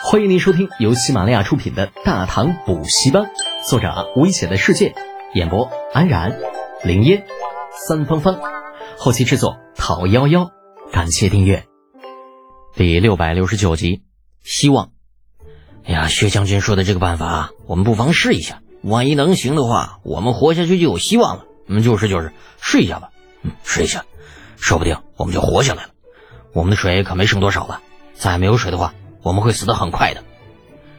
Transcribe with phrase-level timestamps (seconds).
[0.00, 3.24] 欢迎您收听由喜马拉雅出品的《大唐补习班》，
[3.68, 4.94] 作者危险的世界，
[5.34, 6.38] 演播安然、
[6.84, 7.26] 林烟、
[7.72, 8.38] 三芳芳，
[8.96, 10.50] 后期制作陶幺幺。
[10.92, 11.66] 感谢订阅。
[12.74, 14.02] 第六百六十九集，
[14.44, 14.92] 希望。
[15.84, 18.62] 哎呀，薛将军说的这个办法，我们不妨试一下。
[18.82, 21.44] 万一能行的话，我们活下去就有希望了。
[21.66, 23.10] 嗯，就是就是，试一下吧。
[23.42, 24.04] 嗯，试一下，
[24.56, 25.90] 说不定我们就活下来了。
[26.52, 27.80] 我们的水可没剩多少了，
[28.14, 28.94] 再没有水的话。
[29.28, 30.24] 我们会死得很快的。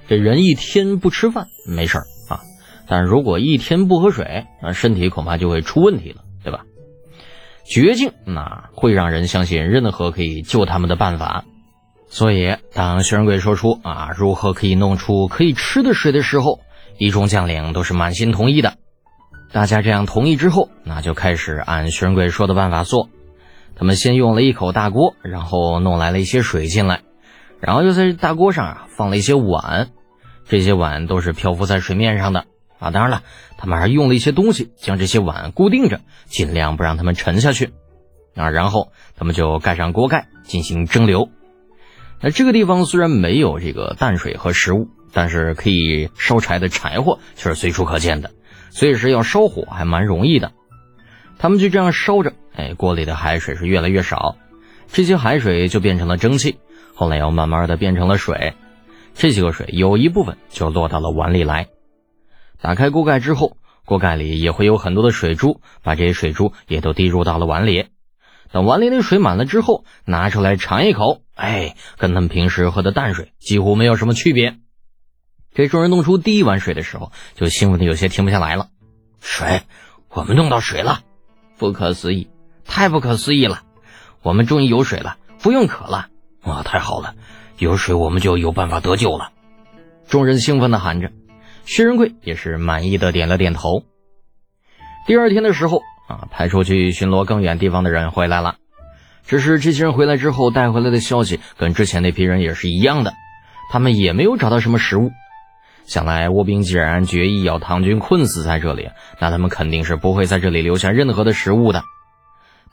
[0.08, 2.42] 这人一天不吃饭没事儿啊，
[2.88, 6.62] 但如果一天不喝水，那身体恐怕就会出问题了，对吧？
[7.66, 11.44] 绝境那会让人相信任何可以救他们的办法。
[12.08, 16.60] 所以，当薛仁贵说出啊如何可以弄出可以吃的水的时候，
[17.00, 18.76] 一众将领都是满心同意的。
[19.52, 23.10] 大家这样同意之后，那就开始按薛仁贵说的办法做。
[23.76, 27.02] 他们先用了一口大锅，然后弄来了一些水进来。
[27.62, 29.90] 然后就在大锅上啊放了一些碗，
[30.46, 32.46] 这些碗都是漂浮在水面上的
[32.80, 32.92] 啊。
[32.92, 33.24] 当然了，
[33.58, 37.72] 他们还用了一些东西将这些碗固定着，尽量不让它们沉下去
[38.36, 38.50] 啊。
[38.50, 41.30] 然后他们就盖上锅盖进行蒸馏。
[42.22, 48.32] 那这个地方虽然没有这个淡水和食物，但是可以烧柴的柴火却是随处可见的，
[48.72, 50.52] 所以是要烧火还蛮容易的。
[51.38, 54.36] 他们就这样烧着，哎，锅里的海水是越来越少，
[54.92, 56.58] 这些海水就变成了蒸汽。
[57.00, 58.56] 后来又慢慢的变成了水，
[59.14, 61.70] 这些个水有一部分就落到了碗里来。
[62.60, 63.56] 打开锅盖之后，
[63.86, 67.86] 锅盖里也会有很多的水珠，把这些水珠也都滴入到了碗里。
[68.52, 74.58] 等碗里的水满了之后，拿出来尝一口，哎，跟他们平时喝的淡水几乎没有什么区别。
[75.54, 78.68] 这众人弄出第一碗水的时候，就兴奋的有些停不下来了。
[79.22, 79.62] 水，
[80.10, 81.00] 我们弄到水了，
[81.58, 82.28] 不可思议，
[82.66, 83.62] 太不可思议了！
[84.22, 86.10] 我们终于有水了，不用渴了。
[86.44, 87.16] 哇，太好了！
[87.58, 89.32] 有水，我们就有办法得救了。
[90.08, 91.12] 众人兴奋地喊着，
[91.66, 93.84] 薛仁贵也是满意的点了点头。
[95.06, 98.56] 第二天的时候啊，派出去巡逻更远地方的人回来了，
[99.26, 103.14] 只是这些人回来之后带回来的消息跟之前那批人也是一样的，
[103.72, 105.12] 他们也没有找到什么食物。
[105.86, 108.90] 想来倭兵既然决意要唐军困死在这里，
[109.20, 111.84] 那他们肯定是不会在这里留下任何的食物的。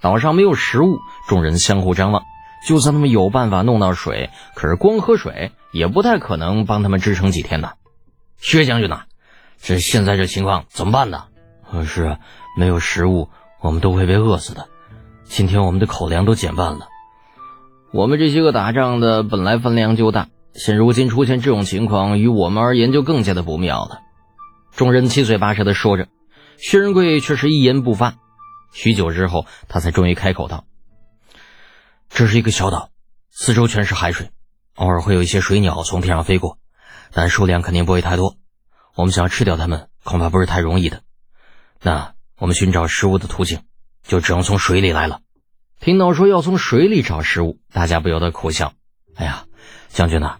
[0.00, 0.98] 岛上没有食物，
[1.28, 2.22] 众人相互张望。
[2.64, 7.74] 就算他们有办法弄到水，可是光喝水也不太可能帮他们支撑几天的。
[8.38, 9.02] 薛将军呐，
[9.58, 11.24] 这现在这情况怎么办呢？
[11.70, 12.18] 可，是啊，
[12.56, 13.28] 没有食物，
[13.60, 14.68] 我们都会被饿死的。
[15.24, 16.88] 今天我们的口粮都减半了。
[17.92, 24.00] 我们这些个打仗的本来分量就大，现如今出现这种情况，于我们而言就更加的不妙了。
[24.74, 26.08] 众人七嘴八舌的说着，
[26.58, 28.14] 薛仁贵却是一言不发。
[28.72, 30.64] 许久之后，他才终于开口道。
[32.08, 32.90] 这是一个小岛，
[33.30, 34.30] 四周全是海水，
[34.74, 36.58] 偶尔会有一些水鸟从天上飞过，
[37.12, 38.36] 但数量肯定不会太多。
[38.94, 41.02] 我们想要吃掉它们，恐怕不是太容易的。
[41.82, 43.60] 那我们寻找食物的途径，
[44.02, 45.20] 就只能从水里来了。
[45.78, 48.72] 听到说要从水里找食物，大家不由得苦笑。
[49.14, 49.44] 哎呀，
[49.88, 50.38] 将军呐，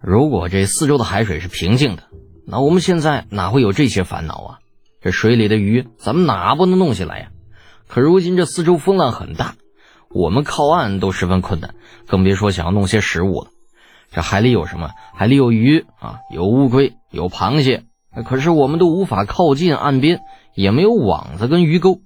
[0.00, 2.04] 如果这四周的海水是平静的，
[2.46, 4.58] 那我们现在哪会有这些烦恼啊？
[5.02, 7.30] 这水里的鱼，咱们哪不能弄起来呀？
[7.86, 9.56] 可如今这四周风浪很大。
[10.12, 11.74] 我们靠岸都十分困难，
[12.08, 13.50] 更别说想要弄些食物了。
[14.10, 14.90] 这海里有什么？
[15.14, 17.84] 海里有鱼啊，有乌龟，有螃蟹。
[18.24, 20.20] 可是我们都无法靠近岸边，
[20.56, 22.00] 也没有网子跟鱼钩，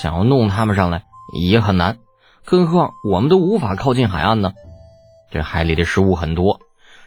[0.00, 1.02] 想要弄它们上来
[1.38, 1.98] 也很难。
[2.46, 4.52] 更何况我们都无法靠近海岸呢。
[5.30, 6.60] 这海里的食物很多，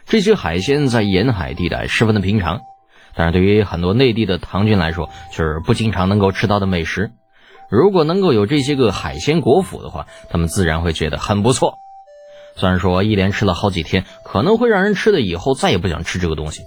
[0.06, 2.60] 这些海鲜在沿海地带十分的平常，
[3.16, 7.10] 但是对于很多内地的唐军来说，却是不经常能够吃到的美食。
[7.70, 11.74] 如果能够有这些个海鲜果脯的话，他们自然会觉得很不错。
[12.56, 16.62] 虽然说一连吃了好几天，可能会让人吃的以后再也不想吃这个东西，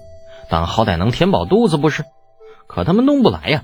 [0.49, 2.03] 但好歹能填饱肚子不是？
[2.67, 3.63] 可他们弄不来呀！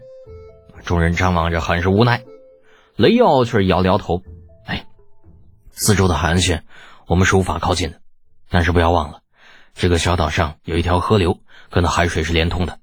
[0.86, 2.24] 众人张望着，很是无奈。
[2.96, 4.22] 雷耀却摇了摇头
[4.66, 4.86] ：“哎，
[5.72, 6.64] 四周的海岸线
[7.08, 7.98] 我们是无法靠近的，
[8.50, 9.20] 但是不要忘了，
[9.74, 11.40] 这个小岛上有一条河流，
[11.70, 12.78] 跟那海水是连通的。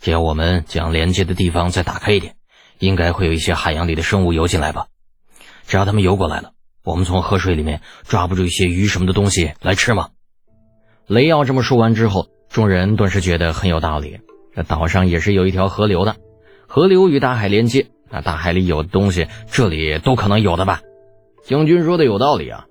[0.00, 2.36] 只要我们将连接的地方再打开一点。”
[2.78, 4.86] 应该会有一些海洋里的生物游进来吧？
[5.66, 6.52] 只要他们游过来了，
[6.84, 10.10] 我们从河水里面抓不住一些鱼什么的东西来吃吗？
[11.06, 14.20] 雷奥这么说完之后，众人顿时觉得很有道理。
[14.54, 16.16] 这岛上也是有一条河流的，
[16.66, 20.80] 河流与大海连接，那大海里有的东西，这里都可能有的吧？
[21.44, 22.64] 将军说的有道理啊，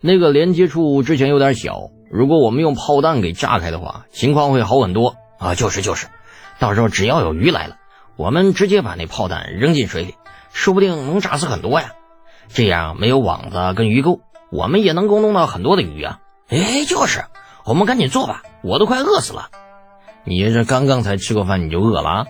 [0.00, 5.54] 那个连接处之前有点小，如果我们用炮弹给炸开的话，情况会好很多啊！
[5.54, 6.06] 就是就是，
[6.58, 7.76] 到时候只要有鱼来了。
[8.22, 10.14] 我们直接把那炮弹扔进水里，
[10.52, 11.94] 说不定能炸死很多呀。
[12.46, 14.20] 这样没有网子跟鱼钩，
[14.52, 16.20] 我们也能够弄到很多的鱼啊。
[16.48, 17.24] 哎，就是，
[17.64, 19.48] 我们赶紧做吧，我都快饿死了。
[20.22, 22.08] 你这刚刚才吃过饭，你就饿了？
[22.08, 22.26] 啊？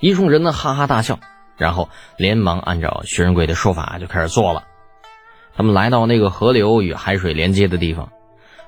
[0.00, 1.18] 一众人呢哈哈大笑，
[1.56, 1.88] 然后
[2.18, 4.64] 连忙按照薛仁贵的说法就开始做了。
[5.56, 8.10] 他们来到那个河流与海水连接的地方，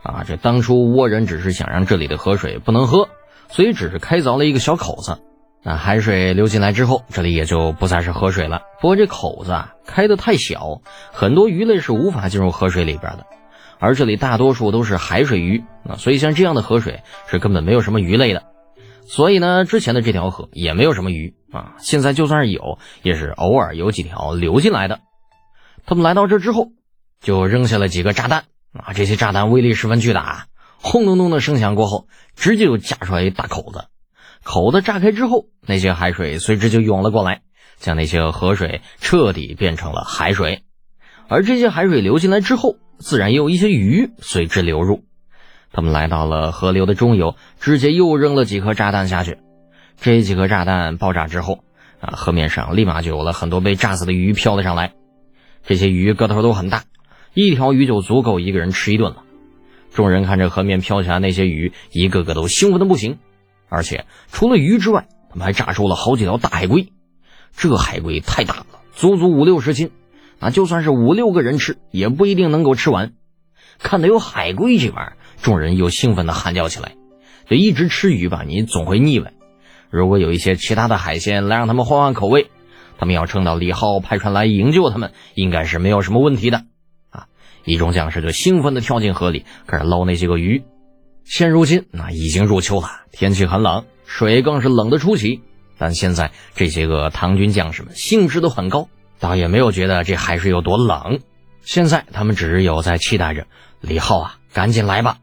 [0.03, 3.11] 啊，这当初倭人只是想让这里的河水不能喝，
[3.51, 5.21] 所以只是开凿了一个小口子。
[5.65, 8.63] 那海水流进来之后，这里也就不再是河水了。
[8.81, 10.83] 不过这口子啊开的太小，
[11.13, 13.27] 很多鱼类是无法进入河水里边的。
[13.79, 18.45] 而这里大多数都是海水鱼啊，所以像这样的河水是根本没有什么鱼类的。
[19.07, 21.75] 所以呢，之前的这条河也没有什么鱼啊。
[21.79, 25.01] 现在就算是有，也是偶尔有几条流进来的。
[25.87, 26.69] 他们来到这之后，
[27.21, 28.93] 就扔下了几个炸弹啊！
[28.95, 30.47] 这些炸弹威力十分巨大，
[30.81, 33.87] 轰隆隆的声响过后，直接就炸出来一大口子。
[34.43, 37.43] 口子炸开之后，那些海水随之就涌了过来，
[37.79, 40.63] 将那些河水彻底变成了海水。
[41.29, 45.05] 而这些海水流进来之后，自然也有一些鱼随之流入。
[45.73, 49.39] 他们来到了河流的中游，直接又扔了几颗炸弹下去。
[49.99, 51.61] 这几颗炸弹爆炸之后，
[52.01, 54.93] 啊，河面上立马就有了很多被炸死的鱼飘了上来。
[55.65, 56.85] 这些鱼个头都很大，
[57.33, 59.23] 一条鱼就足够一个人吃一顿了。
[59.95, 63.19] 众人看着河面飘起来那些鱼，一个个都兴奋的不行。
[63.73, 66.93] 而且除了鱼之外，他们还炸出了好几条大海龟。
[67.57, 69.91] 这海龟太大了，足足五六十斤，
[70.41, 73.15] 啊，就算是五六个人吃，也不一定能够吃完。
[73.79, 76.97] 看到有海龟这玩意儿，众人又兴奋地喊叫起来。
[77.49, 79.33] 就一直吃鱼吧，你总会腻歪。
[79.89, 82.51] 如果有一些其他的海鲜来让他们换换口味。
[82.99, 86.67] 他们要撑到李浩派船来营救他们，应该是没有什么问题的，
[87.11, 87.27] 啊！
[87.65, 90.63] 一众将士就兴奋地跳进河里，开始捞那些个鱼。
[91.25, 95.41] 现如今，那已经入秋了，天气很冷，水更是冷得出奇。
[95.79, 98.89] 但现在这些个唐军将士们兴致都很高，
[99.19, 101.21] 倒也没有觉得这海水有多冷。
[101.63, 103.47] 现在他们只有在期待着
[103.81, 105.19] 李浩啊，赶紧来吧。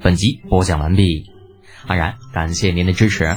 [0.00, 1.30] 本集播讲完毕，
[1.86, 3.36] 安然感谢您的支持。